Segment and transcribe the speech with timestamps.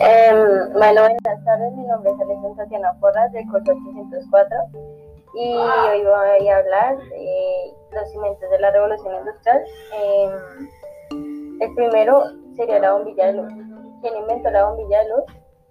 [0.00, 4.56] Em, bueno, buenas tardes, mi nombre es Alejandra Tatiana Porras del curso 804
[5.34, 9.62] y hoy voy a hablar de los cimientos de la revolución industrial.
[9.94, 12.24] Em, el primero
[12.56, 13.52] sería la bombilla de luz.
[14.00, 15.24] ¿Quién inventó la bombilla de luz?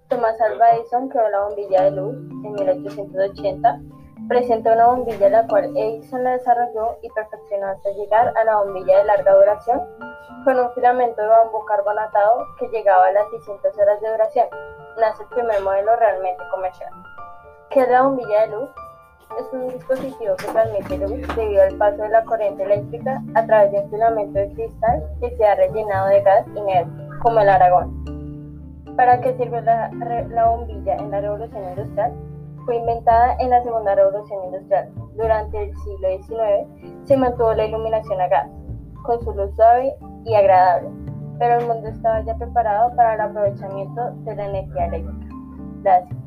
[0.08, 2.14] Thomas Alva Edison creó la bombilla de luz
[2.44, 3.80] en 1880
[4.28, 8.98] presentó una bombilla la cual Edison la desarrolló y perfeccionó hasta llegar a la bombilla
[8.98, 9.80] de larga duración
[10.44, 14.46] con un filamento de bambú carbonatado que llegaba a las 600 horas de duración.
[15.00, 16.90] Nace el primer modelo realmente comercial.
[17.70, 18.68] ¿Qué es la bombilla de luz?
[19.38, 23.72] Es un dispositivo que transmite luz debido al paso de la corriente eléctrica a través
[23.72, 28.04] de un filamento de cristal que se ha rellenado de gas inerte, como el aragón.
[28.96, 29.90] ¿Para qué sirve la,
[30.30, 32.27] la bombilla en la revolución industrial?
[32.68, 34.90] Fue inventada en la Segunda Revolución Industrial.
[35.16, 38.50] Durante el siglo XIX se mantuvo la iluminación a gas,
[39.04, 39.94] con su luz suave
[40.26, 40.90] y agradable,
[41.38, 45.34] pero el mundo estaba ya preparado para el aprovechamiento de la energía eléctrica.
[45.82, 46.17] Gracias.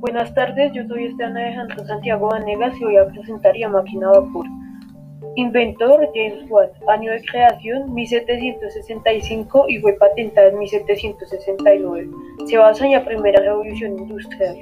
[0.00, 4.46] Buenas tardes, yo soy Esteban Alejandro Santiago Vanegas y voy a presentar la máquina vapor.
[5.34, 12.10] Inventor James Watt, año de creación 1765 y fue patentada en 1769.
[12.46, 14.56] Se basa en la primera revolución industrial.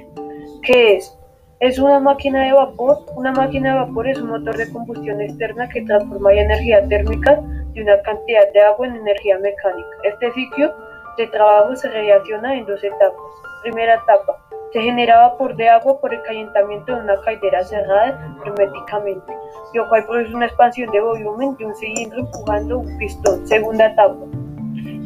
[0.63, 1.15] ¿Qué es?
[1.59, 3.05] Es una máquina de vapor.
[3.15, 7.39] Una máquina de vapor es un motor de combustión externa que transforma la energía térmica
[7.73, 9.87] de una cantidad de agua en energía mecánica.
[10.03, 10.73] Este ciclo
[11.15, 13.21] de trabajo se relaciona en dos etapas.
[13.61, 19.33] Primera etapa, se genera vapor de agua por el calentamiento de una caldera cerrada herméticamente,
[19.73, 23.47] lo cual produce una expansión de volumen de un cilindro empujando un pistón.
[23.47, 24.15] Segunda etapa.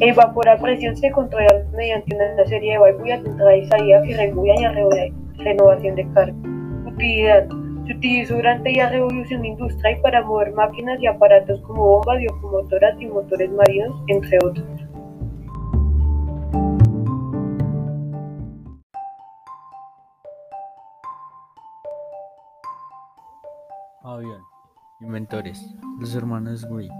[0.00, 4.02] El vapor a presión se controla mediante una serie de válvulas de entrada y salida
[4.02, 4.74] que regulan la
[5.38, 6.34] renovación de carga.
[6.86, 7.46] Utilidad.
[7.86, 13.06] Se utilizó durante la revolución industrial para mover máquinas y aparatos como bombas, locomotoras y
[13.06, 14.64] motores marinos, entre otros.
[24.12, 24.42] Avión.
[25.00, 25.74] Inventores.
[25.98, 26.92] Los hermanos Wright.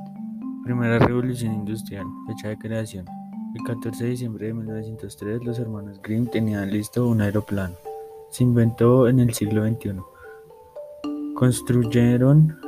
[0.65, 2.07] Primera revolución industrial.
[2.27, 3.07] Fecha de creación.
[3.55, 7.75] El 14 de diciembre de 1903 los hermanos Grimm tenían listo un aeroplano.
[8.31, 10.01] Se inventó en el siglo XXI.
[11.35, 12.59] Construyeron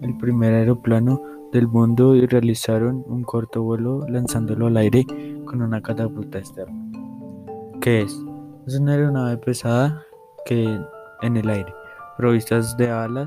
[0.00, 1.20] el primer aeroplano
[1.52, 5.04] del mundo y realizaron un corto vuelo lanzándolo al aire
[5.44, 6.90] con una catapulta externa.
[7.82, 8.18] ¿Qué es?
[8.66, 10.02] Es una aeronave pesada
[10.46, 10.80] que
[11.22, 11.74] en el aire,
[12.16, 13.26] provistas de alas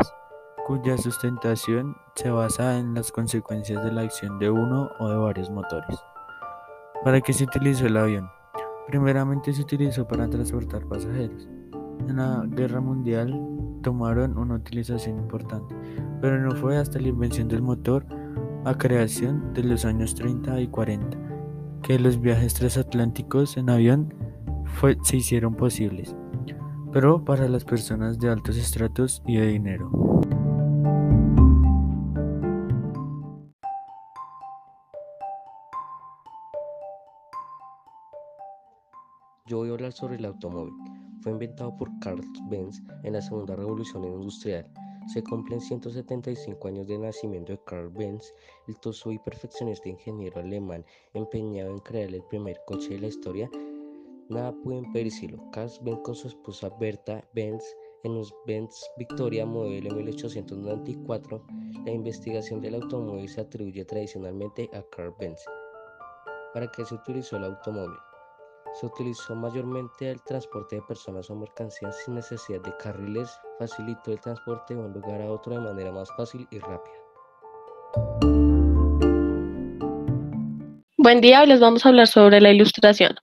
[0.66, 5.50] cuya sustentación se basa en las consecuencias de la acción de uno o de varios
[5.50, 6.00] motores.
[7.04, 8.30] ¿Para qué se utilizó el avión?
[8.88, 11.50] Primeramente se utilizó para transportar pasajeros.
[12.08, 13.38] En la Guerra Mundial
[13.82, 15.76] tomaron una utilización importante,
[16.22, 18.06] pero no fue hasta la invención del motor
[18.66, 21.18] a creación de los años 30 y 40
[21.82, 24.14] que los viajes transatlánticos en avión
[25.04, 26.16] se hicieron posibles,
[26.92, 29.92] pero para las personas de altos estratos y de dinero.
[39.84, 40.74] Hablar sobre el automóvil.
[41.22, 44.66] Fue inventado por Carl Benz en la Segunda Revolución Industrial.
[45.14, 48.34] Se cumplen 175 años de nacimiento de Carl Benz,
[48.70, 53.50] el toso y perfeccionista ingeniero alemán empeñado en crear el primer coche de la historia.
[54.30, 55.38] Nada pudo impedírselo.
[55.52, 57.64] Carl Benz con su esposa Berta Benz
[58.06, 61.46] en los Benz Victoria modelo 1894.
[61.86, 65.44] La investigación del automóvil se atribuye tradicionalmente a Carl Benz.
[66.54, 67.98] ¿Para qué se utilizó el automóvil?
[68.74, 73.30] Se utilizó mayormente el transporte de personas o mercancías sin necesidad de carriles,
[73.60, 76.96] facilitó el transporte de un lugar a otro de manera más fácil y rápida.
[80.98, 83.14] Buen día, hoy les vamos a hablar sobre la ilustración.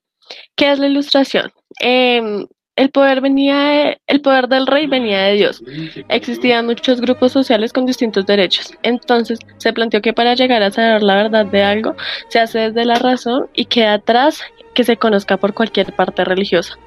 [0.55, 1.51] ¿Qué es la ilustración?
[1.81, 2.47] Eh,
[2.81, 5.63] el poder, venía el poder del rey venía de Dios.
[6.09, 8.73] Existían muchos grupos sociales con distintos derechos.
[8.83, 11.95] Entonces se planteó que para llegar a saber la verdad de algo
[12.29, 14.41] se hace desde la razón y queda atrás
[14.73, 16.79] que se conozca por cualquier parte religiosa.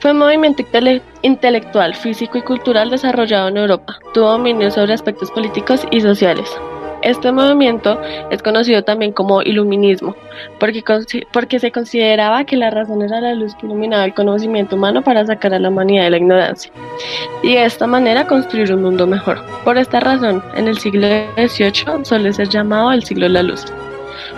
[0.00, 0.62] Fue un movimiento
[1.22, 3.98] intelectual, físico y cultural desarrollado en Europa.
[4.12, 6.54] Tuvo dominio sobre aspectos políticos y sociales.
[7.02, 8.00] Este movimiento
[8.30, 10.16] es conocido también como iluminismo,
[10.58, 10.82] porque,
[11.32, 15.24] porque se consideraba que la razón era la luz que iluminaba el conocimiento humano para
[15.26, 16.72] sacar a la humanidad de la ignorancia
[17.42, 19.44] y de esta manera construir un mundo mejor.
[19.64, 21.06] Por esta razón, en el siglo
[21.36, 23.64] XVIII suele ser llamado el siglo de la luz.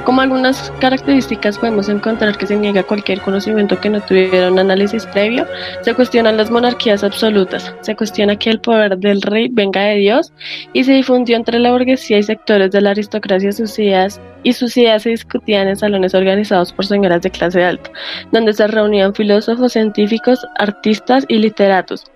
[0.05, 5.05] Como algunas características podemos encontrar que se niega cualquier conocimiento que no tuviera un análisis
[5.07, 5.47] previo,
[5.83, 10.33] se cuestionan las monarquías absolutas, se cuestiona que el poder del rey venga de Dios
[10.73, 15.11] y se difundió entre la burguesía y sectores de la aristocracia y sus ideas se
[15.11, 17.91] discutían en salones organizados por señoras de clase alta,
[18.33, 22.07] donde se reunían filósofos, científicos, artistas y literatos.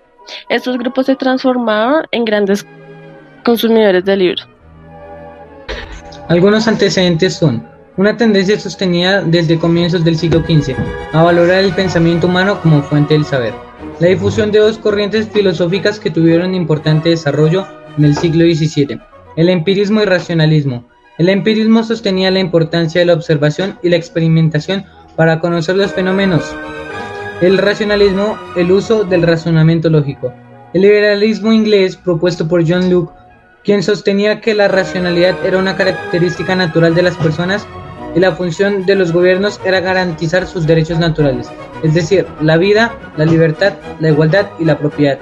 [0.49, 2.65] Estos grupos se transformaban en grandes
[3.43, 4.47] consumidores de libros.
[6.27, 10.75] Algunos antecedentes son una tendencia sostenida desde comienzos del siglo XV
[11.13, 13.53] a valorar el pensamiento humano como fuente del saber.
[13.99, 17.65] La difusión de dos corrientes filosóficas que tuvieron importante desarrollo
[17.97, 18.99] en el siglo XVII,
[19.37, 20.85] el empirismo y racionalismo.
[21.17, 24.83] El empirismo sostenía la importancia de la observación y la experimentación
[25.15, 26.53] para conocer los fenómenos.
[27.39, 30.33] El racionalismo, el uso del razonamiento lógico.
[30.73, 33.13] El liberalismo inglés, propuesto por John Locke,
[33.63, 37.65] quien sostenía que la racionalidad era una característica natural de las personas
[38.15, 41.49] y la función de los gobiernos era garantizar sus derechos naturales,
[41.83, 45.19] es decir, la vida, la libertad, la igualdad y la propiedad.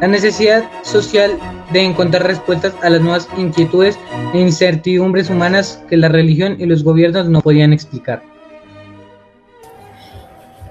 [0.00, 1.32] La necesidad social
[1.72, 3.98] de encontrar respuestas a las nuevas inquietudes
[4.32, 8.22] e incertidumbres humanas que la religión y los gobiernos no podían explicar.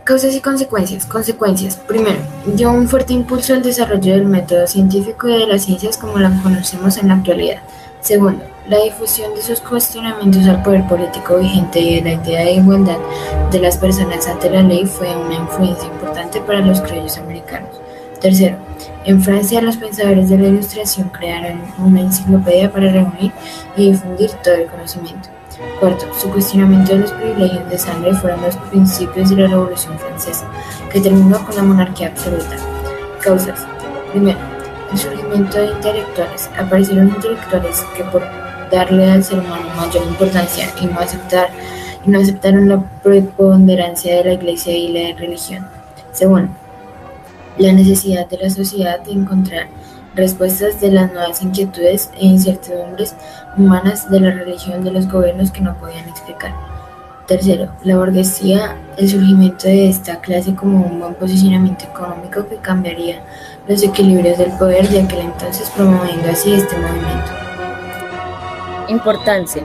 [0.06, 1.08] Causas y consecuencias.
[1.08, 1.78] Consecuencias.
[1.78, 6.20] Primero, dio un fuerte impulso al desarrollo del método científico y de las ciencias como
[6.20, 7.64] la conocemos en la actualidad.
[8.02, 12.54] Segundo, la difusión de sus cuestionamientos al poder político vigente y de la idea de
[12.54, 12.98] igualdad
[13.52, 17.70] de las personas ante la ley fue una influencia importante para los criollos americanos.
[18.20, 18.58] Tercero,
[19.04, 23.32] en Francia los pensadores de la Ilustración crearon una enciclopedia para reunir
[23.78, 25.30] y difundir todo el conocimiento.
[25.80, 30.48] Cuarto, su cuestionamiento de los privilegios de sangre fueron los principios de la Revolución Francesa,
[30.92, 32.58] que terminó con la monarquía absoluta.
[33.22, 33.66] Causas.
[34.12, 34.40] Primero,
[34.92, 36.50] el surgimiento de intelectuales.
[36.58, 38.24] Aparecieron intelectuales que por
[38.72, 41.50] darle al ser humano mayor importancia y no aceptar
[42.06, 45.68] y no aceptaron la preponderancia de la iglesia y la religión.
[46.12, 46.50] Segundo,
[47.58, 49.68] la necesidad de la sociedad de encontrar
[50.16, 53.16] respuestas de las nuevas inquietudes e incertidumbres
[53.58, 56.54] humanas de la religión de los gobiernos que no podían explicar.
[57.28, 63.24] Tercero, la burguesía, el surgimiento de esta clase como un buen posicionamiento económico que cambiaría
[63.68, 67.45] los equilibrios del poder de aquel entonces promoviendo así este movimiento.
[68.88, 69.64] Importancia.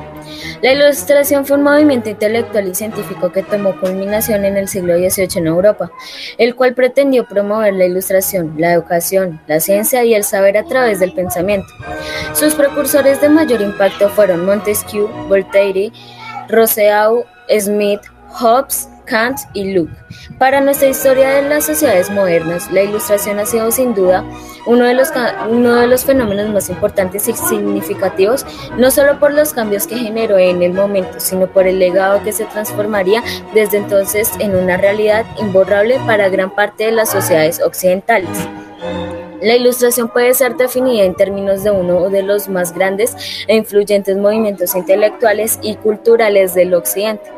[0.63, 5.29] La Ilustración fue un movimiento intelectual y científico que tomó culminación en el siglo XVIII
[5.37, 5.91] en Europa,
[6.39, 11.01] el cual pretendió promover la ilustración, la educación, la ciencia y el saber a través
[11.01, 11.69] del pensamiento.
[12.35, 15.93] Sus precursores de mayor impacto fueron Montesquieu, Voltaire,
[16.49, 17.25] Rousseau,
[17.59, 19.91] Smith, Hobbes, Kant y Locke.
[20.39, 24.25] Para nuestra historia de las sociedades modernas, la ilustración ha sido sin duda
[24.67, 25.09] uno de, los,
[25.51, 28.47] uno de los fenómenos más importantes y significativos,
[28.79, 32.33] no solo por los cambios que generó en el momento, sino por el legado que
[32.33, 33.23] se transformaría
[33.53, 38.31] desde entonces en una realidad imborrable para gran parte de las sociedades occidentales.
[39.43, 43.17] La ilustración puede ser definida en términos de uno de los más grandes
[43.47, 47.31] e influyentes movimientos intelectuales y culturales del Occidente.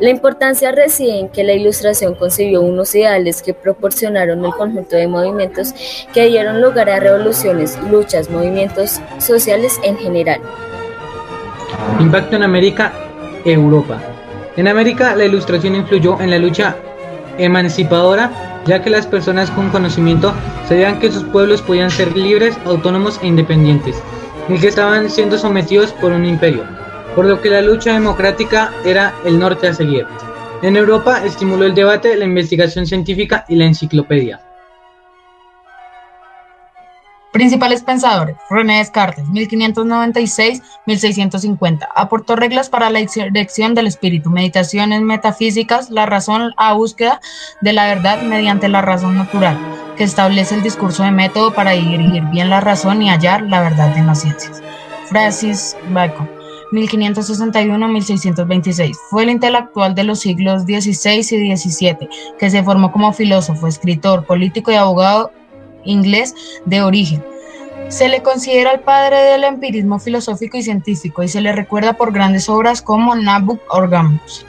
[0.00, 5.06] La importancia reside en que la ilustración concibió unos ideales que proporcionaron el conjunto de
[5.06, 5.74] movimientos
[6.12, 10.40] que dieron lugar a revoluciones, luchas, movimientos sociales en general.
[12.00, 12.92] Impacto en América,
[13.44, 14.00] Europa.
[14.56, 16.76] En América, la ilustración influyó en la lucha
[17.38, 20.32] emancipadora ya que las personas con conocimiento
[20.68, 23.96] sabían que sus pueblos podían ser libres, autónomos e independientes,
[24.48, 26.64] y que estaban siendo sometidos por un imperio,
[27.14, 30.06] por lo que la lucha democrática era el norte a seguir.
[30.62, 34.40] En Europa estimuló el debate, la investigación científica y la enciclopedia.
[37.34, 41.88] Principales pensadores: René Descartes, 1596-1650.
[41.96, 47.20] Aportó reglas para la dirección del espíritu, meditaciones metafísicas, la razón a búsqueda
[47.60, 49.58] de la verdad mediante la razón natural,
[49.96, 53.98] que establece el discurso de método para dirigir bien la razón y hallar la verdad
[53.98, 54.62] en las ciencias.
[55.06, 56.30] Francis Bacon,
[56.70, 58.94] 1561-1626.
[59.10, 64.24] Fue el intelectual de los siglos XVI y XVII, que se formó como filósofo, escritor,
[64.24, 65.32] político y abogado
[65.84, 67.24] inglés de origen.
[67.88, 72.12] Se le considera el padre del empirismo filosófico y científico y se le recuerda por
[72.12, 74.46] grandes obras como Nabucco Orgamus.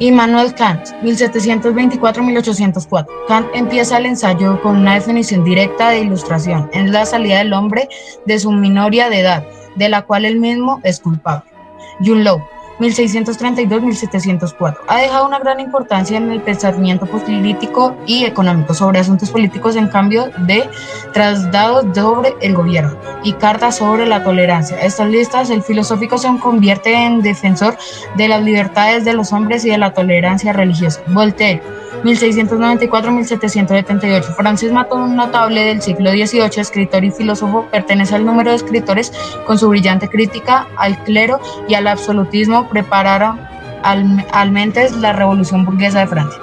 [0.00, 3.06] Immanuel Kant, 1724-1804.
[3.26, 6.70] Kant empieza el ensayo con una definición directa de ilustración.
[6.72, 7.88] Es la salida del hombre
[8.24, 9.44] de su minoría de edad,
[9.74, 11.50] de la cual él mismo es culpable.
[11.98, 12.48] Jun Lowe,
[12.78, 14.76] 1632-1704.
[14.86, 19.88] Ha dejado una gran importancia en el pensamiento político y económico sobre asuntos políticos en
[19.88, 20.68] cambio de
[21.12, 24.80] traslados sobre el gobierno y cartas sobre la tolerancia.
[24.80, 27.76] Estas listas, el filosófico se convierte en defensor
[28.16, 31.00] de las libertades de los hombres y de la tolerancia religiosa.
[31.08, 31.62] Voltaire
[32.04, 34.36] 1694-1778.
[34.36, 39.12] Francis Matón, notable del siglo XVIII, escritor y filósofo, pertenece al número de escritores
[39.46, 43.40] con su brillante crítica al clero y al absolutismo prepararon
[43.82, 46.40] al, al mentes la revolución burguesa de Francia.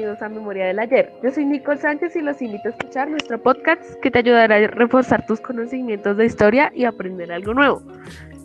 [0.00, 1.12] Bienvenidos a Memoria del Ayer.
[1.22, 4.66] Yo soy Nicole Sánchez y los invito a escuchar nuestro podcast que te ayudará a
[4.68, 7.82] reforzar tus conocimientos de historia y aprender algo nuevo.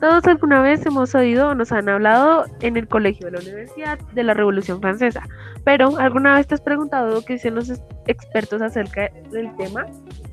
[0.02, 3.98] Todos alguna vez hemos oído o nos han hablado en el colegio de la universidad
[4.14, 5.24] de la Revolución Francesa,
[5.64, 7.72] pero ¿alguna vez te has preguntado qué dicen los
[8.06, 9.86] expertos acerca del tema?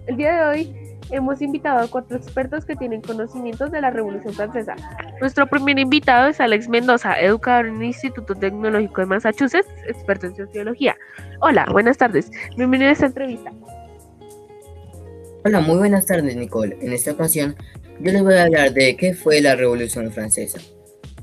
[0.08, 4.32] El día de hoy hemos invitado a cuatro expertos que tienen conocimientos de la Revolución
[4.32, 4.74] Francesa.
[5.20, 10.36] Nuestro primer invitado es Alex Mendoza, educador en el Instituto Tecnológico de Massachusetts, experto en
[10.36, 10.96] sociología.
[11.40, 12.30] Hola, buenas tardes.
[12.56, 13.52] Bienvenido a esta entrevista.
[15.44, 16.78] Hola, muy buenas tardes, Nicole.
[16.80, 17.56] En esta ocasión,
[18.00, 20.60] yo les voy a hablar de qué fue la Revolución Francesa.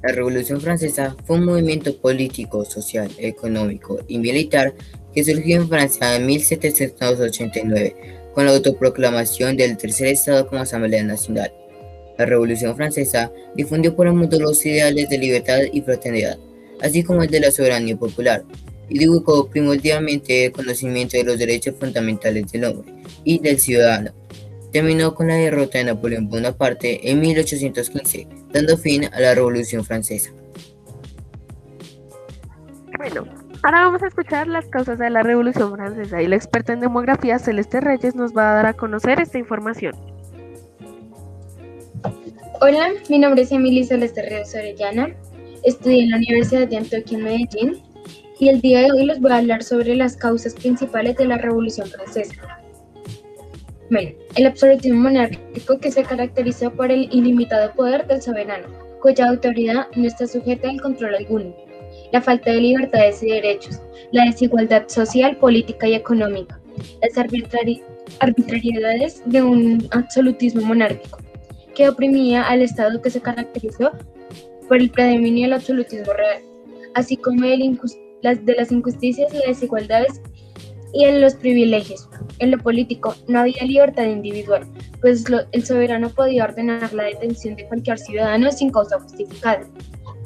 [0.04, 4.74] La Revolución Francesa fue un movimiento político, social, económico y militar
[5.14, 11.52] que surgió en Francia en 1789 con la autoproclamación del tercer Estado como Asamblea Nacional.
[12.18, 16.38] La Revolución Francesa difundió por el mundo los ideales de libertad y fraternidad,
[16.82, 18.46] así como el de la soberanía popular,
[18.88, 22.94] y divulgó primordialmente el conocimiento de los derechos fundamentales del hombre
[23.26, 24.14] y del ciudadano.
[24.72, 30.32] Terminó con la derrota de Napoleón Bonaparte en 1815, dando fin a la Revolución Francesa.
[32.98, 36.80] Bueno, Ahora vamos a escuchar las causas de la Revolución Francesa y la experta en
[36.80, 39.96] demografía Celeste Reyes nos va a dar a conocer esta información.
[42.62, 45.14] Hola, mi nombre es Emily Celeste Reyes Orellana,
[45.64, 47.84] estudié en la Universidad de Antioquia en Medellín
[48.40, 51.38] y el día de hoy les voy a hablar sobre las causas principales de la
[51.38, 52.36] Revolución Francesa.
[53.92, 58.68] Bueno, el absolutismo monárquico que se caracteriza por el ilimitado poder del soberano,
[59.02, 61.69] cuya autoridad no está sujeta al control alguno
[62.12, 66.60] la falta de libertades y derechos, la desigualdad social, política y económica,
[67.02, 71.20] las arbitrariedades de un absolutismo monárquico
[71.76, 73.92] que oprimía al Estado que se caracterizó
[74.68, 76.42] por el predominio del absolutismo real,
[76.94, 77.46] así como
[78.22, 80.22] las, de las injusticias y desigualdades
[80.94, 82.10] y en los privilegios.
[82.40, 84.66] En lo político no había libertad individual,
[85.02, 89.68] pues el soberano podía ordenar la detención de cualquier ciudadano sin causa justificada.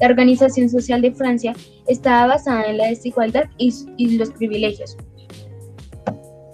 [0.04, 1.56] La organización social de Francia
[1.88, 4.98] estaba basada en la desigualdad y, los privilegios.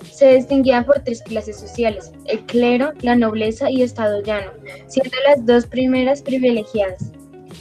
[0.03, 4.51] Se distinguían por tres clases sociales, el clero, la nobleza y Estado llano,
[4.85, 7.11] siendo las dos primeras privilegiadas.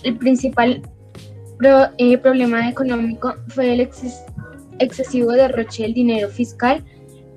[0.02, 0.83] El principal
[1.97, 3.88] eh, problema económico fue el
[4.80, 6.85] excesivo derroche del dinero fiscal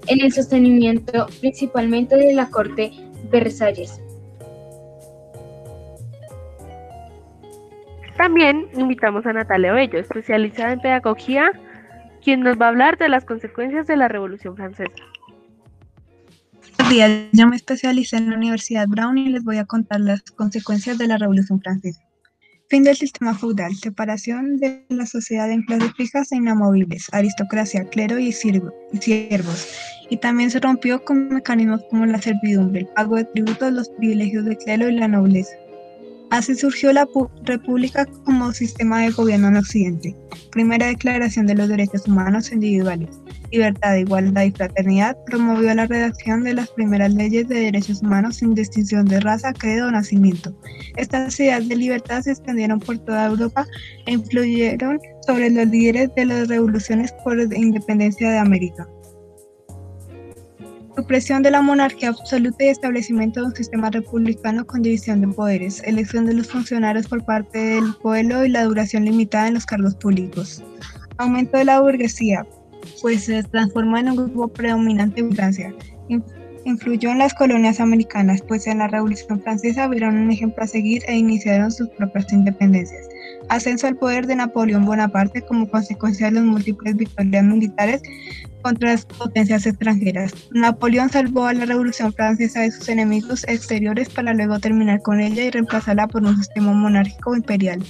[0.08, 2.91] en el sostenimiento principalmente de la corte
[3.31, 4.01] Versalles.
[8.21, 11.51] También invitamos a Natalia Bello, especializada en pedagogía,
[12.23, 14.93] quien nos va a hablar de las consecuencias de la Revolución Francesa.
[16.77, 20.21] Buenos días, yo me especialicé en la Universidad Brown y les voy a contar las
[20.21, 21.99] consecuencias de la Revolución Francesa.
[22.69, 28.19] Fin del sistema feudal, separación de la sociedad en clases fijas e inamovibles, aristocracia, clero
[28.19, 28.71] y siervos.
[30.11, 34.45] Y también se rompió con mecanismos como la servidumbre, el pago de tributos, los privilegios
[34.45, 35.55] de clero y la nobleza.
[36.31, 37.05] Así surgió la
[37.43, 40.15] República como sistema de gobierno en Occidente.
[40.50, 43.09] Primera declaración de los derechos humanos individuales.
[43.51, 48.55] Libertad, igualdad y fraternidad promovió la redacción de las primeras leyes de derechos humanos sin
[48.55, 50.55] distinción de raza, credo o nacimiento.
[50.95, 53.67] Estas ideas de libertad se extendieron por toda Europa
[54.05, 58.88] e influyeron sobre los líderes de las revoluciones por independencia de América.
[60.95, 65.81] Supresión de la monarquía absoluta y establecimiento de un sistema republicano con división de poderes,
[65.86, 69.95] elección de los funcionarios por parte del pueblo y la duración limitada en los cargos
[69.95, 70.62] públicos.
[71.17, 72.45] Aumento de la burguesía,
[73.01, 75.74] pues se transformó en un grupo predominante en Francia.
[76.65, 81.03] influyó en las colonias americanas, pues en la Revolución Francesa vieron un ejemplo a seguir
[81.07, 83.07] e iniciaron sus propias independencias.
[83.48, 88.01] Ascenso al poder de Napoleón Bonaparte como consecuencia de las múltiples victorias militares
[88.61, 90.33] contra las potencias extranjeras.
[90.51, 95.43] Napoleón salvó a la Revolución Francesa de sus enemigos exteriores para luego terminar con ella
[95.43, 97.83] y reemplazarla por un sistema monárquico imperial.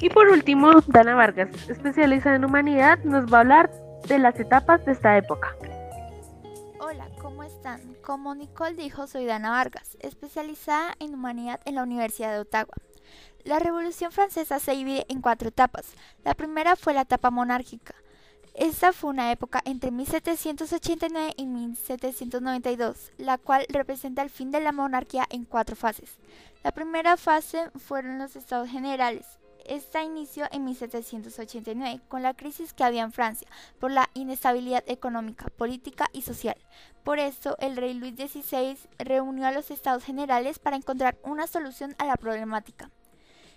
[0.00, 3.70] Y por último, Dana Vargas, especializada en humanidad, nos va a hablar
[4.06, 5.56] de las etapas de esta época.
[6.78, 7.80] Hola, ¿cómo están?
[8.02, 12.74] Como Nicole dijo, soy Dana Vargas, especializada en humanidad en la Universidad de Ottawa.
[13.44, 15.94] La Revolución Francesa se divide en cuatro etapas.
[16.24, 17.94] La primera fue la etapa monárquica.
[18.54, 24.72] Esta fue una época entre 1789 y 1792, la cual representa el fin de la
[24.72, 26.18] monarquía en cuatro fases.
[26.62, 29.26] La primera fase fueron los estados generales,
[29.64, 33.48] esta inició en 1789 con la crisis que había en Francia
[33.78, 36.56] por la inestabilidad económica, política y social.
[37.02, 41.94] Por esto, el rey Luis XVI reunió a los estados generales para encontrar una solución
[41.98, 42.90] a la problemática.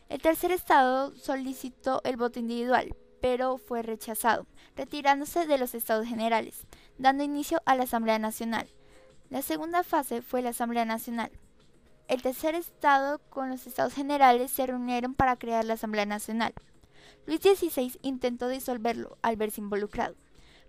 [0.10, 6.66] El tercer estado solicitó el voto individual, pero fue rechazado, retirándose de los estados generales,
[6.98, 8.68] dando inicio a la Asamblea Nacional.
[9.30, 11.32] La segunda fase fue la Asamblea Nacional,
[12.08, 16.54] el tercer estado con los estados generales se reunieron para crear la Asamblea Nacional.
[17.26, 20.16] Luis XVI intentó disolverlo al verse involucrado,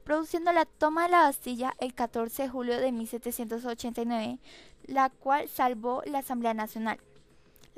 [0.02, 4.40] produciendo la toma de la Bastilla el 14 de julio de 1789,
[4.86, 6.98] la cual salvó la Asamblea Nacional.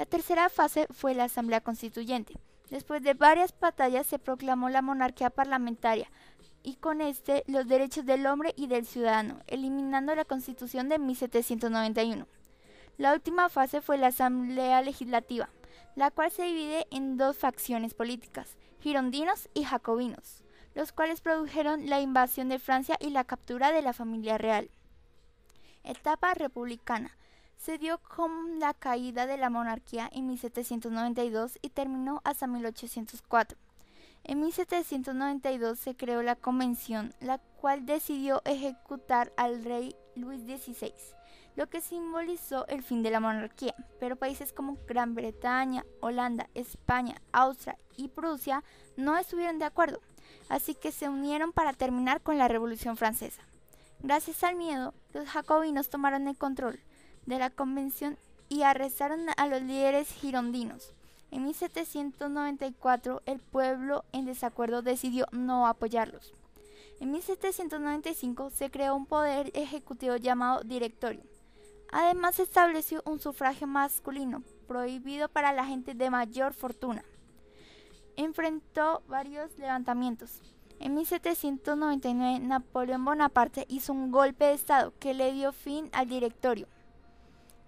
[0.00, 2.32] La tercera fase fue la Asamblea Constituyente.
[2.70, 6.10] Después de varias batallas se proclamó la monarquía parlamentaria
[6.62, 12.26] y con este los derechos del hombre y del ciudadano, eliminando la Constitución de 1791.
[12.96, 15.50] La última fase fue la Asamblea Legislativa,
[15.96, 22.00] la cual se divide en dos facciones políticas, girondinos y jacobinos, los cuales produjeron la
[22.00, 24.70] invasión de Francia y la captura de la familia real.
[25.84, 27.18] Etapa republicana.
[27.60, 33.58] Se dio con la caída de la monarquía en 1792 y terminó hasta 1804.
[34.24, 40.94] En 1792 se creó la Convención, la cual decidió ejecutar al rey Luis XVI
[41.56, 47.20] lo que simbolizó el fin de la monarquía, pero países como Gran Bretaña, Holanda, España,
[47.32, 48.64] Austria y Prusia
[48.96, 50.00] no estuvieron de acuerdo,
[50.48, 53.42] así que se unieron para terminar con la Revolución Francesa.
[54.02, 56.80] Gracias al miedo, los jacobinos tomaron el control
[57.26, 58.16] de la convención
[58.48, 60.92] y arrestaron a los líderes girondinos.
[61.30, 66.32] En 1794 el pueblo en desacuerdo decidió no apoyarlos.
[66.98, 71.22] En 1795 se creó un poder ejecutivo llamado directorio,
[71.92, 77.04] Además estableció un sufragio masculino, prohibido para la gente de mayor fortuna.
[78.16, 80.40] Enfrentó varios levantamientos.
[80.78, 86.68] En 1799 Napoleón Bonaparte hizo un golpe de Estado que le dio fin al directorio.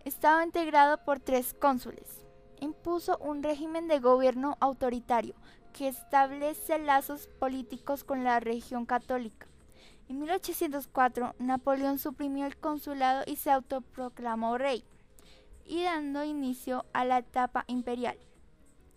[0.05, 2.27] Estaba integrado por tres cónsules.
[2.61, 5.35] Impuso un régimen de gobierno autoritario
[5.73, 9.47] que establece lazos políticos con la región católica.
[10.09, 14.85] En 1804, Napoleón suprimió el consulado y se autoproclamó rey,
[15.65, 18.19] y dando inicio a la etapa imperial.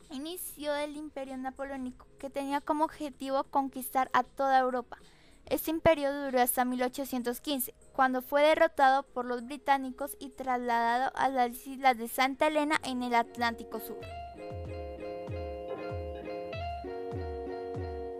[0.09, 4.97] Inicio del imperio napoleónico, que tenía como objetivo conquistar a toda Europa.
[5.47, 11.67] Este imperio duró hasta 1815, cuando fue derrotado por los británicos y trasladado a las
[11.67, 13.99] islas de Santa Elena en el Atlántico Sur.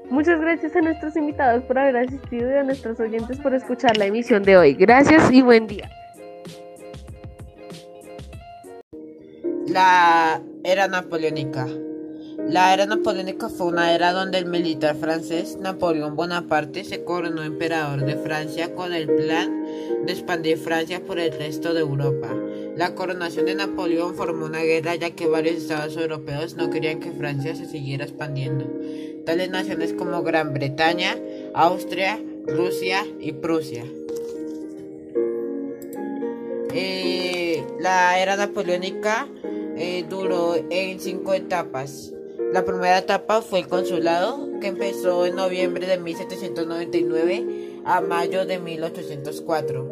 [0.09, 4.05] Muchas gracias a nuestros invitados por haber asistido y a nuestros oyentes por escuchar la
[4.05, 4.73] emisión de hoy.
[4.75, 5.89] Gracias y buen día.
[9.67, 11.67] La era napoleónica.
[12.47, 18.05] La era napoleónica fue una era donde el militar francés Napoleón Bonaparte se coronó emperador
[18.05, 19.65] de Francia con el plan
[20.05, 22.29] de expandir Francia por el resto de Europa.
[22.77, 27.11] La coronación de Napoleón formó una guerra ya que varios estados europeos no querían que
[27.11, 28.65] Francia se siguiera expandiendo.
[29.25, 31.17] Tales naciones como Gran Bretaña,
[31.55, 33.83] Austria, Rusia y Prusia.
[36.73, 39.27] Eh, la era napoleónica
[39.77, 42.14] eh, duró en cinco etapas.
[42.55, 48.59] La primera etapa fue el consulado, que empezó en noviembre de 1799 a mayo de
[48.59, 49.91] 1804.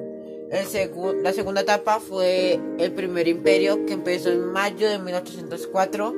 [0.49, 6.15] El la segunda etapa fue el primer imperio, que empezó en mayo de 1804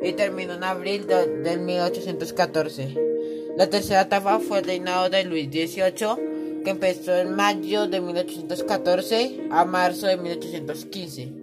[0.00, 2.94] y terminó en abril de, 1814.
[3.56, 9.48] La tercera etapa fue el reinado de Luis XVIII, que empezó en mayo de 1814
[9.50, 11.37] a marzo de 1815.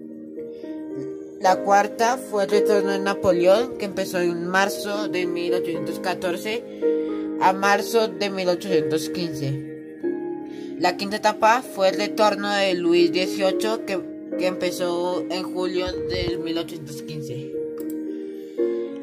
[1.41, 6.63] La cuarta fue el retorno de Napoleón, que empezó en marzo de 1814
[7.41, 9.75] a marzo de 1815.
[10.79, 13.99] La quinta etapa fue el retorno de Luis XVIII que,
[14.37, 17.53] que empezó en julio del 1815.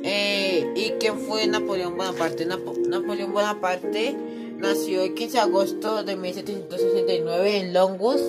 [0.04, 2.46] Eh, ¿Y quién fue Napoleón Bonaparte?
[2.46, 4.16] Napoleón Bonaparte
[4.56, 8.22] nació el 15 de agosto de 1769 en Longus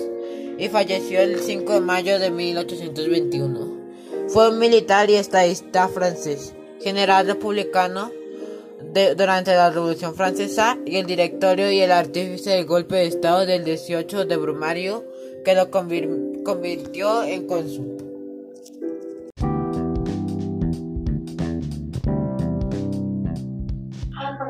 [0.58, 3.73] y falleció el 5 de mayo de 1821.
[4.34, 8.10] Fue un militar y estadista francés, general republicano
[9.16, 13.62] durante la Revolución Francesa y el directorio y el artífice del golpe de Estado del
[13.62, 15.04] 18 de Brumario
[15.44, 17.96] que lo convirtió en cónsul.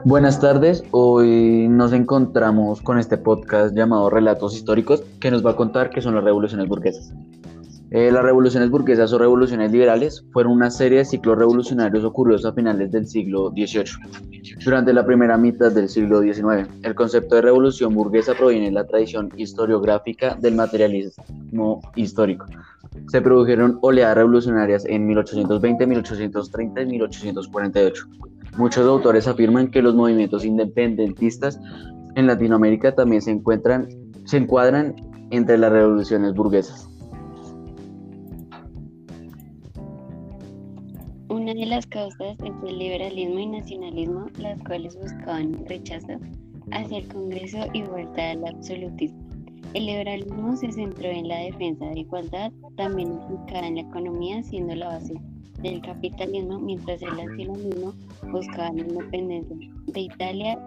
[0.06, 5.56] Buenas tardes, hoy nos encontramos con este podcast llamado Relatos Históricos que nos va a
[5.56, 7.12] contar qué son las revoluciones burguesas.
[7.94, 12.52] Eh, las revoluciones burguesas o revoluciones liberales fueron una serie de ciclos revolucionarios ocurridos a
[12.52, 14.56] finales del siglo XVIII.
[14.64, 18.84] Durante la primera mitad del siglo XIX, el concepto de revolución burguesa proviene de la
[18.84, 22.46] tradición historiográfica del materialismo histórico.
[23.12, 28.06] Se produjeron oleadas revolucionarias en 1820, 1830 y 1848.
[28.56, 31.60] Muchos autores afirman que los movimientos independentistas
[32.16, 33.86] en Latinoamérica también se encuentran,
[34.24, 34.96] se encuadran
[35.30, 36.88] entre las revoluciones burguesas.
[41.54, 46.14] De las causas entre el liberalismo y nacionalismo, las cuales buscaban rechazo
[46.72, 49.20] hacia el Congreso y vuelta al absolutismo.
[49.72, 54.74] El liberalismo se centró en la defensa de igualdad, también enfocada en la economía, siendo
[54.74, 55.14] la base
[55.62, 57.94] del capitalismo, mientras el nacionalismo
[58.32, 60.58] buscaba la independencia de Italia,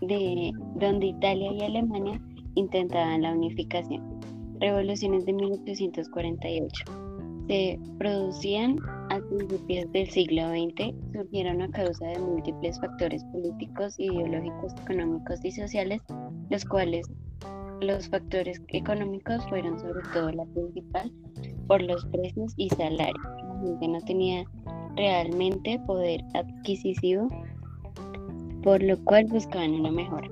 [0.00, 2.18] de donde Italia y Alemania
[2.54, 4.20] intentaban la unificación.
[4.58, 7.06] Revoluciones de 1848
[7.48, 8.78] se producían
[9.10, 15.52] a principios del siglo XX surgieron a causa de múltiples factores políticos, ideológicos, económicos y
[15.52, 16.00] sociales,
[16.50, 17.08] los cuales
[17.80, 21.12] los factores económicos fueron sobre todo la principal
[21.68, 23.24] por los precios y salarios.
[23.24, 24.44] La gente no tenía
[24.96, 27.28] realmente poder adquisitivo,
[28.62, 30.28] por lo cual buscaban una mejora.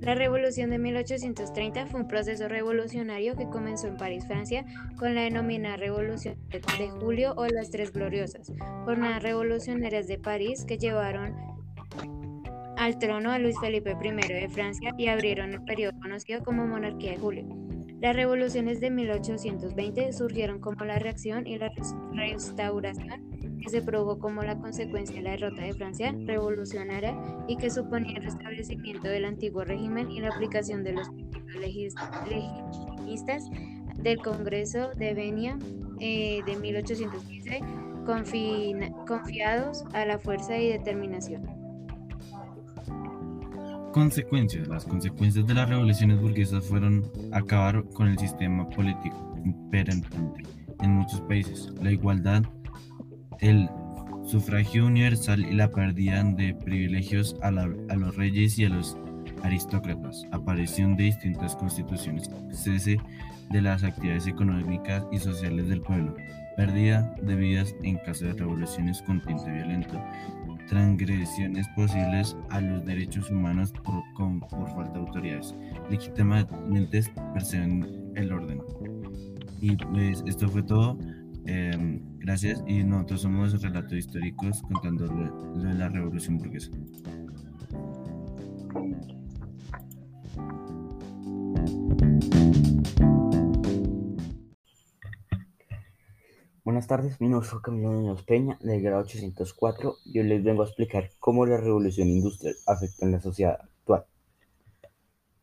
[0.00, 4.64] La Revolución de 1830 fue un proceso revolucionario que comenzó en París, Francia,
[4.96, 8.52] con la denominada Revolución de Julio o las Tres Gloriosas,
[8.84, 11.34] jornadas revolucionarias de París que llevaron
[12.76, 17.12] al trono a Luis Felipe I de Francia y abrieron el periodo conocido como Monarquía
[17.12, 17.44] de Julio.
[18.00, 21.72] Las revoluciones de 1820 surgieron como la reacción y la
[22.14, 23.37] restauración
[23.68, 27.14] que se produjo como la consecuencia de la derrota de Francia revolucionaria
[27.48, 31.08] y que suponía el restablecimiento del antiguo régimen y la aplicación de los
[31.60, 33.44] legitimistas
[33.96, 35.58] del Congreso de Venia
[36.00, 37.60] eh, de 1815,
[39.06, 41.46] confiados a la fuerza y determinación.
[43.92, 44.66] Consecuencias.
[44.68, 50.08] Las consecuencias de las revoluciones burguesas fueron acabar con el sistema político imperante
[50.80, 52.44] en muchos países, la igualdad
[53.40, 53.68] el
[54.24, 58.96] sufragio universal y la pérdida de privilegios a, los reyes y a los
[59.42, 62.98] aristócratas, aparición de distintas constituciones, cese
[63.50, 66.14] de las actividades económicas y sociales del pueblo,
[66.56, 69.98] pérdida de vidas en caso de revoluciones con tinte violento,
[70.68, 75.54] transgresiones posibles a los derechos humanos por, falta de autoridades,
[75.90, 78.60] legítimamente perciben el orden.
[79.60, 80.98] Y pues esto fue todo.
[81.50, 86.70] Em, gracias y nosotros somos relatos históricos contando lo, de la revolución burguesa.
[96.64, 100.60] Buenas tardes, mi nombre es Camilo Muñoz Peña, del grado 804, y hoy les vengo
[100.60, 104.04] a explicar cómo la revolución industrial afecta en la sociedad actual.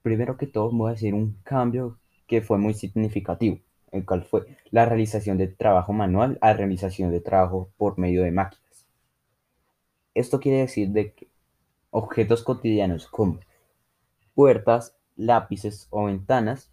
[0.04, 3.58] Primero que todo, voy a decir un cambio que fue muy significativo
[3.96, 8.32] el cual fue la realización de trabajo manual a realización de trabajo por medio de
[8.32, 8.88] máquinas.
[10.14, 11.28] Esto quiere decir de que
[11.92, 13.40] objetos cotidianos como
[14.34, 16.72] puertas, lápices o ventanas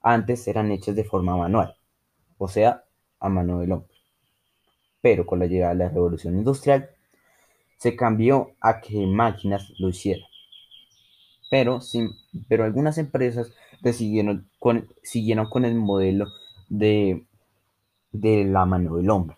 [0.00, 1.76] antes eran hechos de forma manual,
[2.38, 2.84] o sea,
[3.20, 3.94] a mano del hombre.
[5.00, 6.90] Pero con la llegada de la revolución industrial
[7.76, 10.28] se cambió a que máquinas lo hicieran.
[11.50, 12.10] Pero, sin,
[12.48, 16.26] pero algunas empresas decidieron con, siguieron con el modelo
[16.68, 17.26] de,
[18.12, 19.36] de la mano del hombre.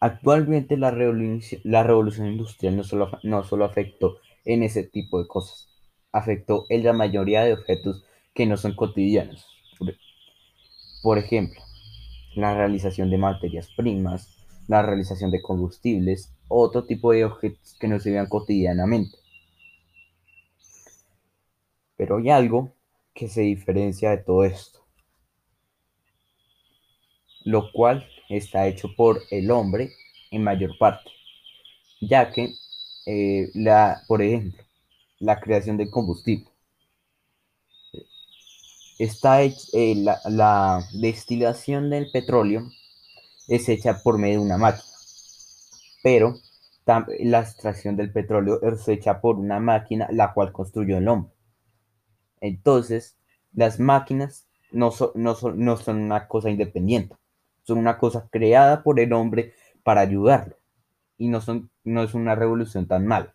[0.00, 5.26] Actualmente la revolución, la revolución industrial no solo, no solo afectó en ese tipo de
[5.26, 5.68] cosas,
[6.12, 9.46] afectó en la mayoría de objetos que no son cotidianos.
[11.02, 11.60] Por ejemplo,
[12.34, 14.36] la realización de materias primas,
[14.68, 19.18] la realización de combustibles, otro tipo de objetos que no se vean cotidianamente.
[21.98, 22.72] Pero hay algo
[23.12, 24.86] que se diferencia de todo esto,
[27.44, 29.90] lo cual está hecho por el hombre
[30.30, 31.10] en mayor parte,
[32.00, 32.54] ya que,
[33.06, 34.62] eh, la, por ejemplo,
[35.18, 36.48] la creación de combustible.
[38.98, 39.52] Está eh,
[39.96, 42.70] la destilación del petróleo
[43.48, 44.84] es hecha por medio de una máquina,
[46.02, 46.34] pero
[47.20, 51.37] la extracción del petróleo es hecha por una máquina la cual construyó el hombre.
[52.40, 53.16] Entonces,
[53.52, 57.16] las máquinas no, no, no son una cosa independiente,
[57.62, 60.56] son una cosa creada por el hombre para ayudarlo.
[61.16, 63.34] Y no, son, no es una revolución tan mala.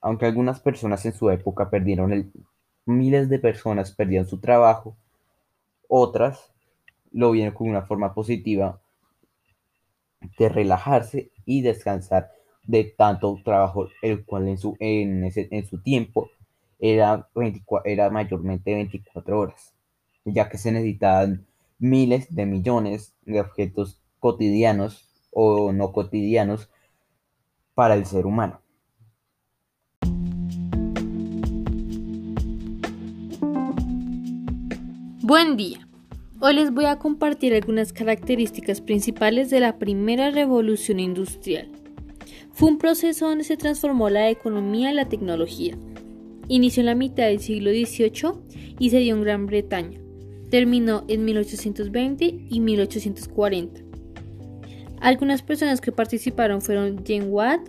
[0.00, 2.32] Aunque algunas personas en su época perdieron el,
[2.86, 4.96] miles de personas perdían su trabajo,
[5.88, 6.52] otras
[7.12, 8.80] lo vieron con una forma positiva
[10.38, 12.30] de relajarse y descansar
[12.64, 16.30] de tanto trabajo, el cual en su, en ese, en su tiempo
[16.80, 17.28] era,
[18.10, 19.74] mayormente 24 horas,
[20.24, 21.46] ya que se necesitaban
[21.78, 26.68] miles de millones de objetos cotidianos o no cotidianos
[27.74, 28.60] para el ser humano.
[35.22, 35.86] Buen día.
[36.40, 41.70] Hoy les voy a compartir algunas características principales de la primera revolución industrial.
[42.52, 45.76] Fue un proceso donde se transformó la economía y la tecnología.
[46.50, 50.00] Inició en la mitad del siglo XVIII y se dio en Gran Bretaña.
[50.50, 53.80] Terminó en 1820 y 1840.
[55.00, 57.60] Algunas personas que participaron fueron Jane Watt,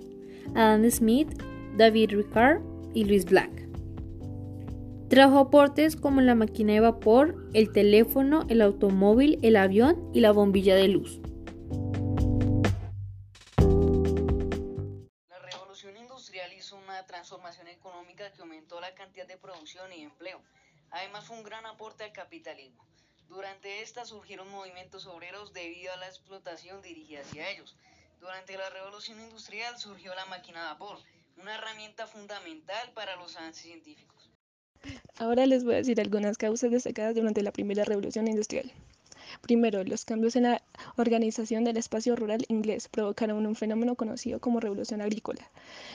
[0.56, 1.28] Adam Smith,
[1.78, 2.62] David Ricard
[2.96, 3.52] y Louis Black.
[5.10, 10.32] Trajo aportes como la máquina de vapor, el teléfono, el automóvil, el avión y la
[10.32, 11.20] bombilla de luz.
[17.21, 20.41] Transformación económica que aumentó la cantidad de producción y empleo.
[20.89, 22.84] Además fue un gran aporte al capitalismo.
[23.29, 27.77] Durante esta surgieron movimientos obreros debido a la explotación dirigida hacia ellos.
[28.19, 30.97] Durante la revolución industrial surgió la máquina de vapor,
[31.38, 34.31] una herramienta fundamental para los avances científicos.
[35.19, 38.73] Ahora les voy a decir algunas causas destacadas durante la primera revolución industrial.
[39.41, 40.62] Primero, los cambios en la
[40.97, 45.49] organización del espacio rural inglés provocaron un fenómeno conocido como revolución agrícola.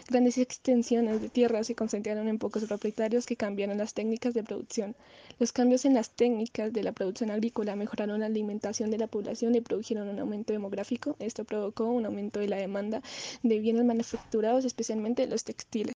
[0.09, 4.97] Grandes extensiones de tierra se concentraron en pocos propietarios que cambiaron las técnicas de producción.
[5.39, 9.55] Los cambios en las técnicas de la producción agrícola mejoraron la alimentación de la población
[9.55, 11.15] y produjeron un aumento demográfico.
[11.21, 13.01] Esto provocó un aumento de la demanda
[13.45, 15.93] de bienes manufacturados, especialmente los textiles.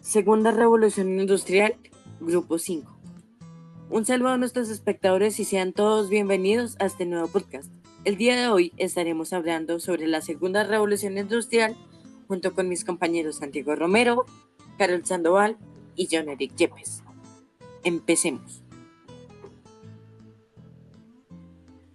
[0.00, 1.74] Segunda Revolución Industrial,
[2.20, 2.99] Grupo 5.
[3.92, 7.72] Un saludo a nuestros espectadores y sean todos bienvenidos a este nuevo podcast.
[8.04, 11.76] El día de hoy estaremos hablando sobre la Segunda Revolución Industrial
[12.28, 14.26] junto con mis compañeros Santiago Romero,
[14.78, 15.58] Carol Sandoval
[15.96, 17.02] y John Eric Yepes.
[17.82, 18.62] Empecemos.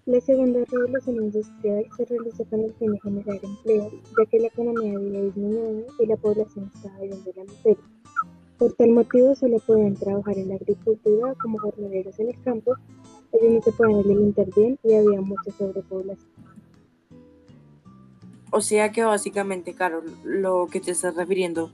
[0.05, 4.47] La segunda revolución industrial se realizó con el fin de generar empleo, ya que la
[4.47, 7.83] economía había disminuido y la población estaba viendo la miseria.
[8.57, 12.75] Por tal motivo solo podían trabajar en la agricultura como jornaleros en el campo,
[13.33, 16.29] ellos no se podían alimentar bien y había mucha sobrepoblación.
[18.51, 21.71] O sea que básicamente, Carol, lo que te estás refiriendo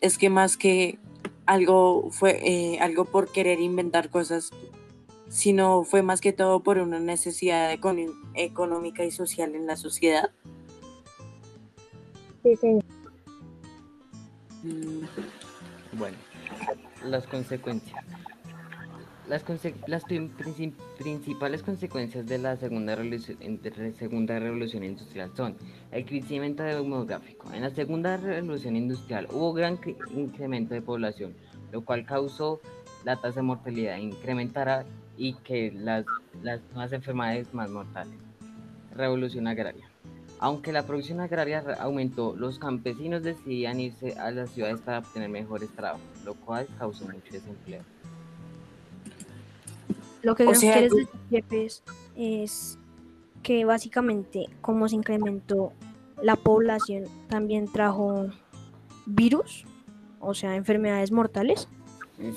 [0.00, 0.98] es que más que
[1.46, 4.50] algo fue eh, algo por querer inventar cosas,
[5.28, 7.72] sino fue más que todo por una necesidad
[8.34, 10.30] económica y social en la sociedad.
[12.42, 12.84] Sí, señor.
[14.62, 15.04] Mm,
[15.94, 16.16] bueno,
[17.04, 18.04] las consecuencias.
[19.28, 19.42] Las,
[19.86, 20.04] las
[20.98, 23.38] principales consecuencias de la segunda revolución,
[23.98, 25.56] segunda revolución industrial son
[25.92, 27.50] el crecimiento demográfico.
[27.54, 29.78] En la segunda revolución industrial hubo gran
[30.14, 31.34] incremento de población,
[31.72, 32.60] lo cual causó
[33.04, 34.84] la tasa de mortalidad incrementara
[35.16, 36.04] y que las,
[36.42, 38.18] las nuevas enfermedades más mortales.
[38.94, 39.93] Revolución agraria.
[40.38, 45.70] Aunque la producción agraria aumentó, los campesinos decidían irse a las ciudades para obtener mejores
[45.70, 47.82] trabajos, lo cual causó mucho desempleo.
[50.22, 50.92] Lo que quieres
[51.30, 51.82] decir,
[52.16, 52.78] es
[53.42, 55.72] que básicamente como se incrementó
[56.22, 58.28] la población, también trajo
[59.06, 59.66] virus,
[60.20, 61.68] o sea, enfermedades mortales.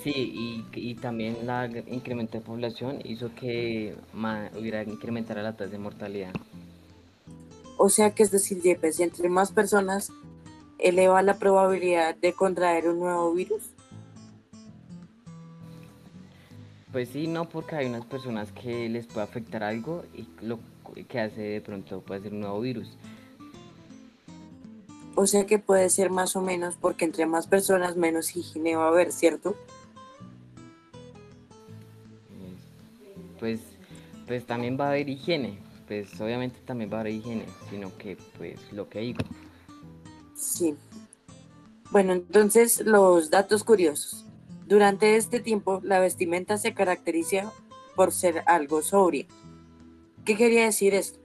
[0.03, 3.95] Sí, y, también la incremento de población hizo que
[4.59, 6.33] hubiera incrementara la tasa de mortalidad.
[7.77, 10.11] O sea que es decir, Yepes, entre más personas
[10.79, 13.63] eleva la probabilidad de contraer un nuevo virus.
[16.91, 20.59] Pues sí, no, porque hay unas personas que les puede afectar algo y lo
[21.07, 22.97] que hace de pronto puede ser un nuevo virus.
[25.15, 28.85] O sea que puede ser más o menos porque entre más personas menos higiene va
[28.85, 29.55] a haber, ¿cierto?
[33.39, 33.59] Pues,
[34.25, 38.17] pues también va a haber higiene, pues obviamente también va a haber higiene, sino que
[38.37, 39.19] pues lo que digo.
[40.35, 40.75] Sí.
[41.89, 44.25] Bueno, entonces los datos curiosos.
[44.67, 47.51] Durante este tiempo la vestimenta se caracteriza
[47.95, 49.25] por ser algo sobria.
[50.25, 51.19] ¿Qué quería decir esto?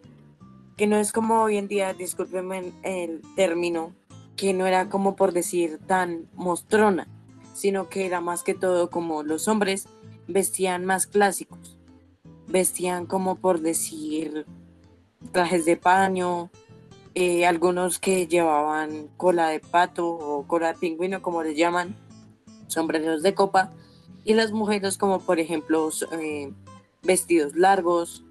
[0.76, 3.92] Que no es como hoy en día, discúlpenme el término,
[4.36, 7.08] que no era como por decir tan mostrona,
[7.52, 9.86] sino que era más que todo como los hombres
[10.28, 11.76] vestían más clásicos.
[12.52, 14.46] Vestían como por decir
[15.32, 16.50] trajes de paño,
[17.14, 21.96] eh, algunos que llevaban cola de pato o cola de pingüino, como les llaman,
[22.66, 23.72] sombreros de copa,
[24.24, 25.88] y las mujeres como por ejemplo
[26.20, 26.52] eh,
[27.02, 28.22] vestidos largos,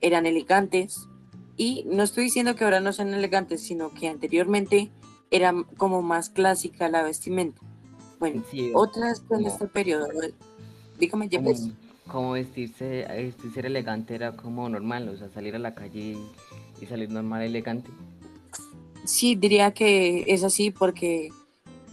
[0.00, 1.08] eran elegantes,
[1.56, 4.92] y no estoy diciendo que ahora no sean elegantes, sino que anteriormente
[5.30, 7.60] era como más clásica la vestimenta.
[8.18, 8.42] Bueno,
[8.74, 10.08] otras en este periodo,
[10.98, 11.50] dígame, como,
[12.08, 16.16] como vestirse, vestirse elegante era como normal, o sea, salir a la calle
[16.80, 17.90] y salir normal elegante.
[19.04, 21.30] Sí, diría que es así porque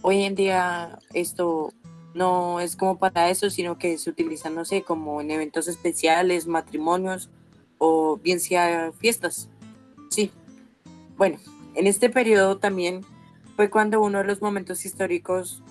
[0.02, 1.72] hoy en día esto
[2.14, 6.46] no es como para eso, sino que se utiliza, no sé, como en eventos especiales,
[6.46, 7.30] matrimonios
[7.78, 9.48] o bien sea fiestas.
[10.10, 10.30] Sí.
[11.16, 11.38] Bueno,
[11.74, 13.02] en este periodo también
[13.54, 15.62] fue cuando uno de los momentos históricos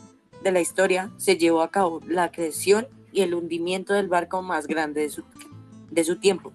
[0.44, 4.68] de la historia se llevó a cabo la creación y el hundimiento del barco más
[4.68, 5.24] grande de su,
[5.90, 6.52] de su tiempo,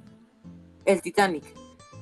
[0.85, 1.45] el Titanic,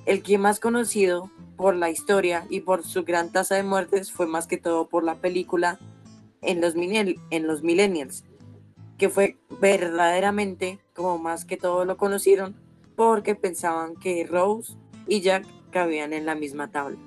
[0.05, 4.27] el que más conocido por la historia y por su gran tasa de muertes fue
[4.27, 5.79] más que todo por la película
[6.43, 8.25] en los, en los millennials,
[8.97, 12.57] que fue verdaderamente como más que todo lo conocieron
[12.97, 14.75] porque pensaban que Rose
[15.07, 16.99] y Jack cabían en la misma tabla.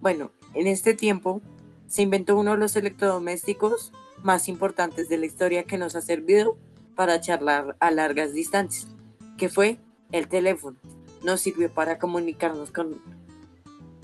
[0.00, 1.42] Bueno, en este tiempo
[1.86, 6.56] se inventó uno de los electrodomésticos más importantes de la historia que nos ha servido
[6.94, 8.88] para charlar a largas distancias,
[9.36, 9.78] que fue
[10.12, 10.76] el teléfono.
[11.22, 13.00] Nos sirvió para comunicarnos con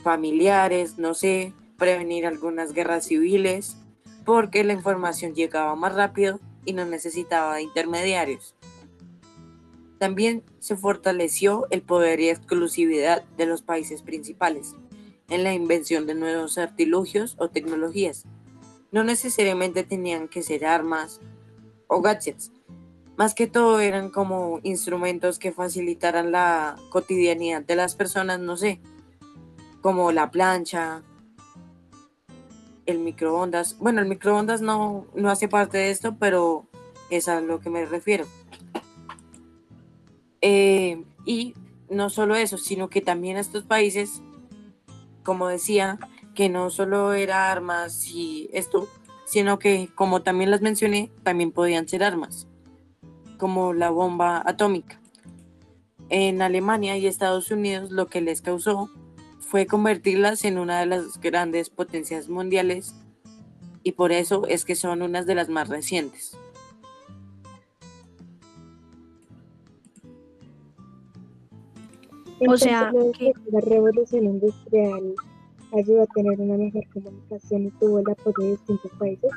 [0.03, 3.77] familiares, no sé, prevenir algunas guerras civiles,
[4.25, 8.55] porque la información llegaba más rápido y no necesitaba intermediarios.
[9.99, 14.75] También se fortaleció el poder y exclusividad de los países principales
[15.29, 18.25] en la invención de nuevos artilugios o tecnologías.
[18.93, 21.21] No necesariamente tenían que ser armas
[21.89, 22.53] o gadgets,
[23.17, 28.81] más que todo eran como instrumentos que facilitaran la cotidianidad de las personas, no sé,
[29.81, 31.03] como la plancha,
[32.87, 33.79] el microondas.
[33.79, 36.67] Bueno, el microondas no, no hace parte de esto, pero
[37.11, 38.25] es a lo que me refiero.
[40.41, 41.55] Eh, y
[41.91, 44.23] no solo eso, sino que también estos países,
[45.23, 45.99] como decía,
[46.35, 48.89] que no solo era armas y esto,
[49.27, 52.47] sino que, como también las mencioné, también podían ser armas,
[53.39, 55.01] como la bomba atómica.
[56.09, 58.91] En Alemania y Estados Unidos lo que les causó
[59.41, 62.95] fue convertirlas en una de las grandes potencias mundiales
[63.83, 66.37] y por eso es que son unas de las más recientes.
[72.49, 75.15] O sea, que la revolución industrial
[75.73, 79.31] ayudó a tener una mejor comunicación y tuvo el apoyo de distintos países.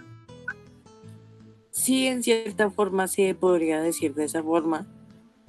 [1.71, 4.87] Sí, en cierta forma se podría decir de esa forma,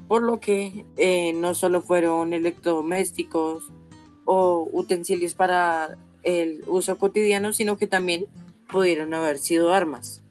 [0.09, 3.71] por lo que eh, no solo fueron electrodomésticos,
[4.27, 8.27] o utensilios para el uso cotidiano, sino que también
[8.71, 10.23] pudieron haber sido armas.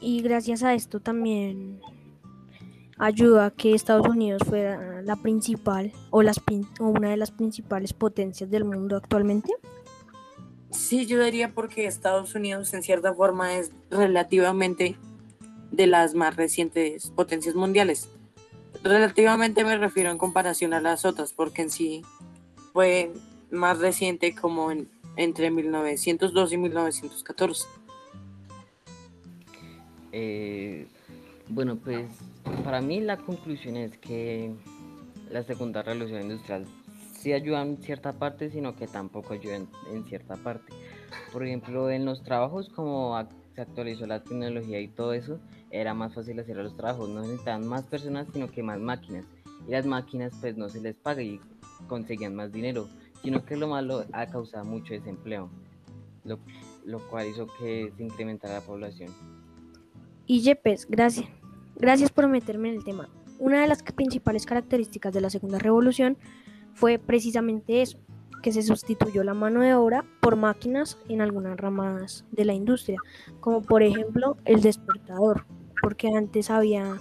[0.00, 1.80] Y gracias a esto también
[2.98, 6.40] ayuda a que Estados Unidos fuera la principal o, las,
[6.80, 9.52] o una de las principales potencias del mundo actualmente.
[10.70, 14.96] Sí, ayudaría porque Estados Unidos en cierta forma es relativamente
[15.70, 18.08] de las más recientes potencias mundiales.
[18.82, 22.02] Relativamente me refiero en comparación a las otras, porque en sí
[22.72, 23.12] fue
[23.50, 27.66] más reciente como en, entre 1902 y 1914.
[30.12, 30.86] Eh,
[31.48, 32.08] bueno, pues
[32.64, 34.52] para mí la conclusión es que
[35.30, 36.66] la segunda revolución industrial
[37.12, 40.72] sí ayuda en cierta parte, sino que tampoco ayuda en, cierta parte.
[41.32, 43.18] Por ejemplo, en los trabajos como
[43.54, 47.66] se actualizó la tecnología y todo eso, era más fácil hacer los trabajos, no necesitaban
[47.66, 49.24] más personas, sino que más máquinas.
[49.66, 51.40] Y las máquinas pues no se les paga y
[51.88, 52.88] conseguían más dinero,
[53.22, 55.50] sino que lo malo ha causado mucho desempleo,
[56.24, 56.38] lo,
[56.84, 59.12] lo cual hizo que se incrementara la población.
[60.26, 61.26] Y Yepes, gracias.
[61.78, 63.08] Gracias por meterme en el tema.
[63.38, 66.18] Una de las principales características de la segunda revolución
[66.74, 67.98] fue precisamente eso,
[68.42, 73.00] que se sustituyó la mano de obra por máquinas en algunas ramas de la industria,
[73.40, 75.46] como por ejemplo el despertador,
[75.80, 76.98] porque antes había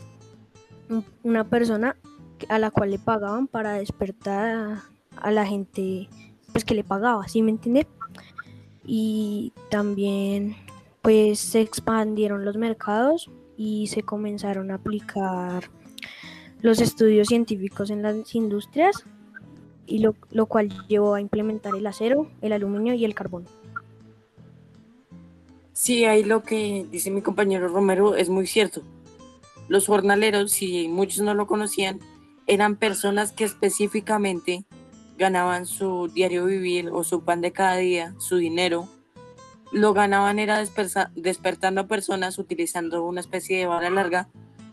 [1.23, 1.97] una persona
[2.49, 4.83] a la cual le pagaban para despertar
[5.15, 6.07] a, la gente
[6.51, 7.87] pues que le pagaba, ¿sí me entiende?
[8.85, 10.55] Y también
[11.01, 15.69] pues se expandieron los mercados y se comenzaron a aplicar
[16.61, 19.03] los estudios científicos en las industrias
[19.85, 23.45] y lo, lo cual llevó a implementar el acero, el aluminio y el carbón.
[25.73, 28.81] Sí, ahí lo que dice mi compañero Romero es muy cierto.
[29.67, 31.99] Los jornaleros, si muchos no lo conocían,
[32.47, 34.65] eran personas que específicamente
[35.17, 38.87] ganaban su diario vivir o su pan de cada día, su dinero.
[39.71, 40.63] Lo ganaban era
[41.15, 44.29] despertando a personas utilizando una especie de vara larga,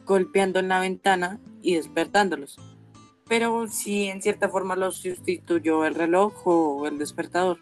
[0.07, 2.59] golpeando en la ventana y despertándolos
[3.29, 7.59] pero sí en cierta forma lo sustituyó el reloj o el despertador.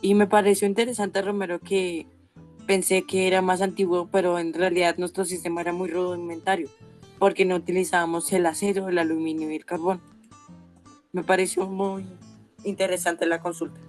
[0.00, 2.06] Y me pareció interesante, Romero, que
[2.66, 6.68] pensé que era más antiguo, pero en realidad nuestro sistema era muy rudimentario,
[7.18, 10.00] porque no utilizábamos el acero, el aluminio y el carbón.
[11.12, 12.06] Me pareció muy
[12.64, 13.80] interesante la consulta.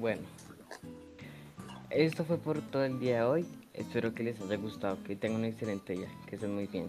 [0.00, 0.22] Bueno,
[1.90, 3.46] esto fue por todo el día de hoy.
[3.72, 6.88] Espero que les haya gustado, que tengan un excelente día, que estén muy bien.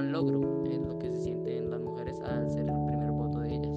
[0.00, 3.76] Logro, es lo que se sienten las mujeres al ser el primer voto de ellas.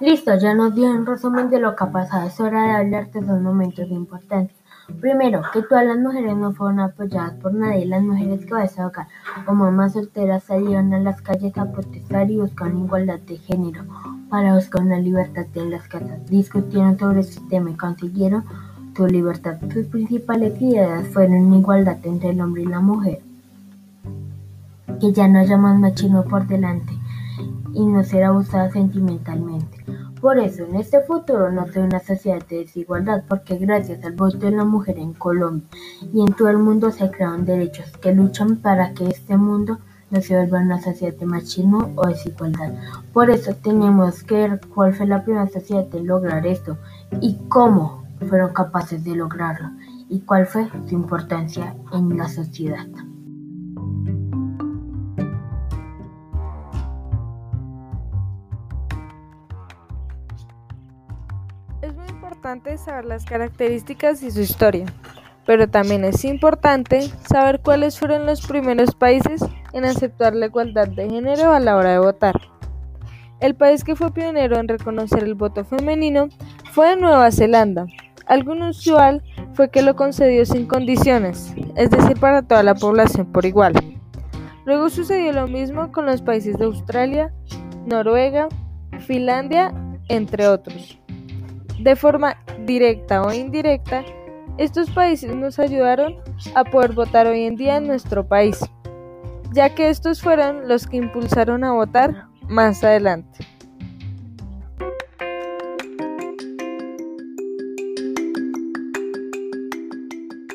[0.00, 2.26] Listo, ya nos dio un resumen de lo que ha pasado.
[2.26, 4.56] Es hora de hablar de dos momentos importantes.
[5.00, 7.86] Primero, que todas las mujeres no fueron apoyadas por nadie.
[7.86, 9.06] Las mujeres que a hogar
[9.46, 13.84] o mamás solteras salieron a las calles a protestar y buscaron igualdad de género
[14.30, 16.24] para buscar una libertad en las casas.
[16.30, 18.44] Discutieron sobre este tema y consiguieron
[18.96, 19.58] su libertad.
[19.72, 23.20] Sus principales ideas fueron igualdad entre el hombre y la mujer.
[25.00, 26.92] Que ya no haya más machismo por delante
[27.74, 29.84] y no ser abusada sentimentalmente.
[30.20, 34.36] Por eso, en este futuro no sea una sociedad de desigualdad, porque gracias al voto
[34.38, 35.66] de la mujer en Colombia
[36.12, 39.78] y en todo el mundo se crearon derechos que luchan para que este mundo
[40.10, 42.72] no se vuelva una sociedad de machismo o desigualdad.
[43.12, 46.78] Por eso tenemos que ver cuál fue la primera sociedad de lograr esto
[47.20, 49.70] y cómo fueron capaces de lograrlo
[50.08, 52.86] y cuál fue su importancia en la sociedad.
[62.40, 64.86] importante saber las características y su historia,
[65.46, 69.42] pero también es importante saber cuáles fueron los primeros países
[69.72, 72.34] en aceptar la igualdad de género a la hora de votar.
[73.40, 76.28] El país que fue pionero en reconocer el voto femenino
[76.72, 77.86] fue Nueva Zelanda.
[78.26, 79.22] Algo inusual
[79.54, 83.72] fue que lo concedió sin condiciones, es decir, para toda la población por igual.
[84.66, 87.32] Luego sucedió lo mismo con los países de Australia,
[87.86, 88.48] Noruega,
[89.00, 89.72] Finlandia,
[90.08, 90.98] entre otros.
[91.80, 94.04] De forma directa o indirecta,
[94.58, 96.16] estos países nos ayudaron
[96.54, 98.60] a poder votar hoy en día en nuestro país,
[99.52, 103.46] ya que estos fueron los que impulsaron a votar más adelante.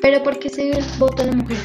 [0.01, 1.57] Pero ¿por qué se dio el voto a la mujer?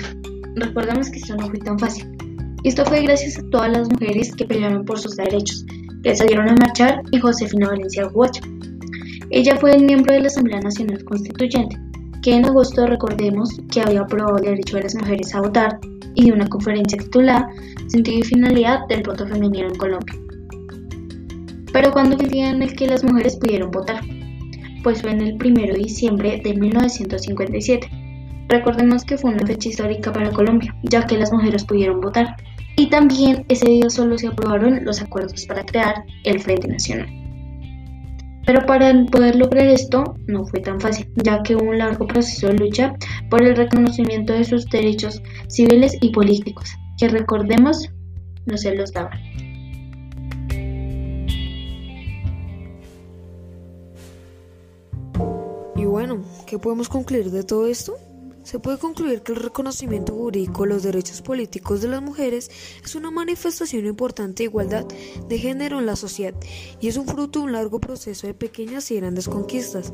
[0.55, 2.17] Recordamos que esto no fue tan fácil.
[2.65, 5.65] Esto fue gracias a todas las mujeres que pelearon por sus derechos,
[6.03, 8.43] que salieron a marchar y Josefina Valencia Huacha.
[9.31, 11.77] Ella fue miembro de la Asamblea Nacional Constituyente,
[12.23, 15.79] que en agosto recordemos que había aprobado el derecho de las mujeres a votar
[16.15, 17.49] y de una conferencia titulada
[17.89, 20.15] Sentido y finalidad del voto femenino en Colombia.
[21.73, 24.03] Pero ¿cuándo fue el en el que las mujeres pudieron votar?
[24.83, 27.89] Pues fue en el 1 de diciembre de 1957,
[28.51, 32.35] Recordemos que fue una fecha histórica para Colombia, ya que las mujeres pudieron votar.
[32.77, 37.20] Y también ese día solo se aprobaron los acuerdos para crear el Frente Nacional.
[38.51, 42.49] Pero para poder lograr esto no fue tan fácil, ya que hubo un largo proceso
[42.49, 42.97] de lucha
[43.31, 47.89] por el reconocimiento de sus derechos civiles y políticos, que recordemos
[48.47, 49.21] no se los daban.
[55.77, 57.95] Y bueno, ¿qué podemos concluir de todo esto?
[58.51, 62.51] Se puede concluir que el reconocimiento jurídico de los derechos políticos de las mujeres
[62.85, 64.85] es una manifestación importante de igualdad
[65.29, 66.35] de género en la sociedad
[66.81, 69.93] y es un fruto de un largo proceso de pequeñas y grandes conquistas.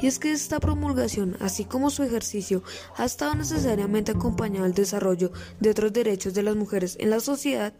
[0.00, 2.62] Y es que esta promulgación, así como su ejercicio,
[2.96, 5.30] ha estado necesariamente acompañado del desarrollo
[5.60, 7.74] de otros derechos de las mujeres en la sociedad,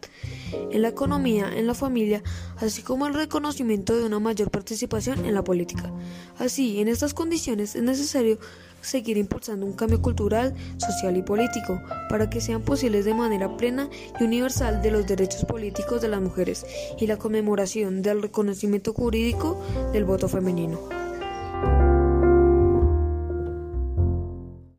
[0.71, 2.23] en la economía, en la familia,
[2.59, 5.91] así como el reconocimiento de una mayor participación en la política.
[6.37, 8.39] Así, en estas condiciones es necesario
[8.81, 13.89] seguir impulsando un cambio cultural, social y político para que sean posibles de manera plena
[14.21, 16.67] y universal de los derechos políticos de las mujeres
[16.99, 19.61] y la conmemoración del reconocimiento jurídico
[19.93, 21.08] del voto femenino.